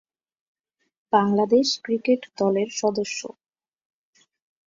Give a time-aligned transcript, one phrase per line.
[1.13, 3.19] Bangladesh cricket দলের সদস্য।